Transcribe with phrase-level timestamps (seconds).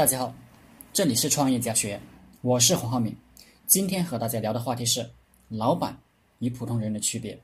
[0.00, 0.34] 大家好，
[0.94, 2.00] 这里是创业家学院，
[2.40, 3.14] 我是黄浩明。
[3.66, 5.06] 今天和大家聊的话题是
[5.50, 5.94] 老板
[6.38, 7.38] 与普通人的区别。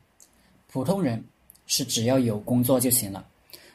[0.66, 1.22] 普通人
[1.66, 3.28] 是只要有工作就行了，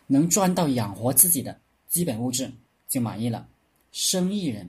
[0.08, 1.56] 能赚到养活自己的
[1.90, 2.52] 基本物质
[2.88, 3.48] 就满意了。
[3.92, 4.68] 生意人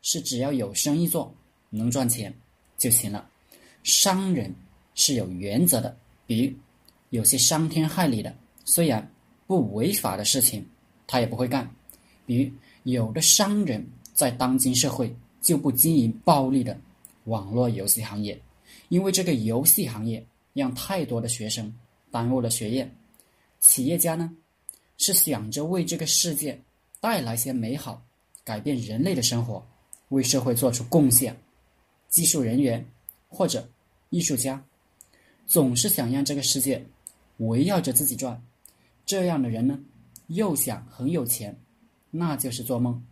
[0.00, 1.32] 是只要有生意做，
[1.70, 2.34] 能赚钱
[2.76, 3.30] 就行了。
[3.84, 4.52] 商人
[4.96, 6.52] 是有原则的，比如
[7.10, 8.34] 有些伤天害理的，
[8.64, 9.08] 虽然
[9.46, 10.68] 不违法的事情，
[11.06, 11.72] 他也不会干。
[12.26, 12.50] 比如。
[12.84, 16.76] 有的商人，在当今社会就不经营暴利的
[17.24, 18.40] 网络游戏行业，
[18.88, 21.72] 因为这个游戏行业让太多的学生
[22.10, 22.90] 耽误了学业。
[23.60, 24.30] 企业家呢，
[24.98, 26.60] 是想着为这个世界
[27.00, 28.02] 带来些美好，
[28.42, 29.64] 改变人类的生活，
[30.08, 31.36] 为社会做出贡献。
[32.08, 32.84] 技术人员
[33.28, 33.66] 或者
[34.10, 34.62] 艺术家，
[35.46, 36.84] 总是想让这个世界
[37.38, 38.42] 围绕着自己转。
[39.06, 39.78] 这样的人呢，
[40.26, 41.56] 又想很有钱。
[42.14, 43.02] 那就是做梦。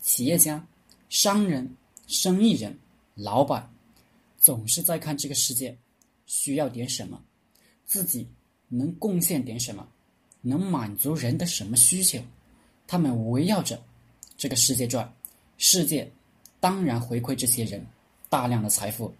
[0.00, 0.66] 企业家、
[1.10, 2.76] 商人、生意人、
[3.14, 3.70] 老板，
[4.38, 5.76] 总是在看这个世界
[6.24, 7.22] 需要点什么，
[7.84, 8.26] 自己
[8.68, 9.86] 能贡献点什么，
[10.40, 12.18] 能满足人的什么需求，
[12.86, 13.78] 他们围绕着
[14.38, 15.14] 这个世界转，
[15.58, 16.10] 世界
[16.60, 17.86] 当然回馈这些人
[18.30, 19.14] 大量的财富。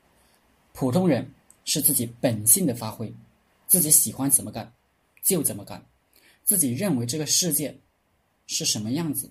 [0.72, 1.30] 普通人
[1.66, 3.12] 是自己本性的发挥，
[3.66, 4.72] 自己喜欢怎么干
[5.22, 5.84] 就怎么干，
[6.44, 7.78] 自己认为这个世界。
[8.46, 9.30] 是什么样子，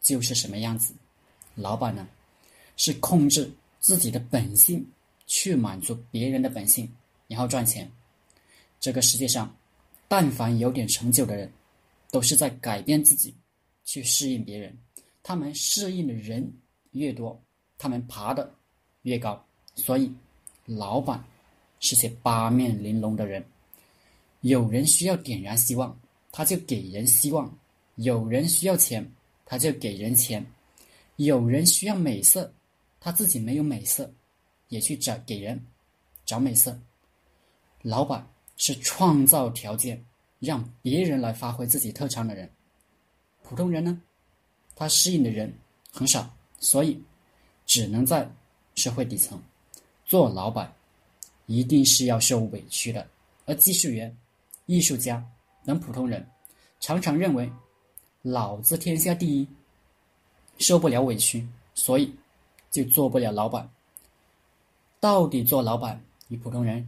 [0.00, 0.94] 就是什么样子。
[1.54, 2.08] 老板呢，
[2.76, 4.86] 是控制自己的本性，
[5.26, 6.90] 去满足别人的本性，
[7.28, 7.90] 然后赚钱。
[8.80, 9.54] 这个世界上，
[10.08, 11.52] 但凡有点成就的人，
[12.10, 13.34] 都是在改变自己，
[13.84, 14.76] 去适应别人。
[15.22, 16.52] 他们适应的人
[16.92, 17.40] 越多，
[17.78, 18.52] 他们爬的
[19.02, 19.44] 越高。
[19.74, 20.12] 所以，
[20.66, 21.22] 老板
[21.80, 23.44] 是些八面玲珑的人。
[24.40, 25.96] 有人需要点燃希望，
[26.32, 27.56] 他就给人希望。
[27.96, 29.06] 有人需要钱，
[29.44, 30.42] 他就给人钱；
[31.16, 32.50] 有人需要美色，
[32.98, 34.10] 他自己没有美色，
[34.68, 35.62] 也去找给人
[36.24, 36.80] 找美色。
[37.82, 38.26] 老板
[38.56, 40.02] 是创造条件，
[40.38, 42.50] 让别人来发挥自己特长的人。
[43.42, 44.00] 普通人呢，
[44.74, 45.52] 他适应的人
[45.92, 46.98] 很少，所以
[47.66, 48.26] 只能在
[48.74, 49.38] 社会底层
[50.06, 50.74] 做老板，
[51.44, 53.06] 一定是要受委屈的。
[53.44, 54.16] 而技术员、
[54.64, 55.22] 艺术家
[55.66, 56.26] 等普通人，
[56.80, 57.52] 常常认为。
[58.22, 59.48] 老子天下第一，
[60.58, 61.44] 受不了委屈，
[61.74, 62.14] 所以
[62.70, 63.68] 就做不了老板。
[65.00, 66.86] 到底做老板与普通人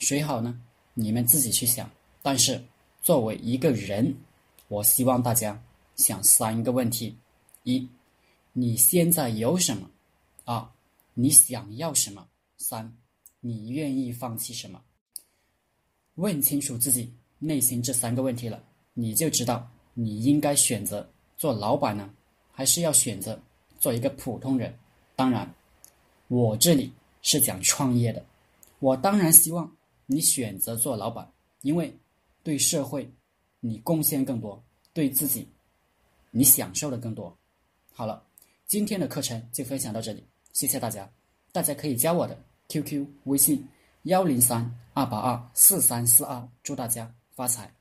[0.00, 0.60] 谁好呢？
[0.94, 1.88] 你们自己去想。
[2.20, 2.60] 但是
[3.00, 4.12] 作为一个人，
[4.66, 5.62] 我希望大家
[5.94, 7.16] 想三个问题：
[7.62, 7.88] 一，
[8.52, 9.88] 你现在有什么？
[10.46, 10.68] 二，
[11.14, 12.26] 你想要什么？
[12.58, 12.92] 三，
[13.38, 14.82] 你愿意放弃什么？
[16.16, 18.60] 问清楚自己内心这三个问题了，
[18.94, 19.70] 你就知道。
[19.98, 21.08] 你应该选择
[21.38, 22.10] 做老板呢，
[22.52, 23.40] 还是要选择
[23.80, 24.78] 做一个普通人？
[25.14, 25.50] 当然，
[26.28, 26.92] 我这里
[27.22, 28.22] 是讲创业的，
[28.78, 29.74] 我当然希望
[30.04, 31.26] 你选择做老板，
[31.62, 31.90] 因为
[32.42, 33.10] 对社会
[33.60, 34.62] 你贡献更多，
[34.92, 35.48] 对自己
[36.30, 37.34] 你享受的更多。
[37.94, 38.22] 好了，
[38.66, 41.10] 今天的课程就分享到这里，谢谢大家。
[41.52, 43.66] 大家可以加我的 QQ 微信
[44.02, 47.75] 幺零三二八二四三四二，祝大家发财。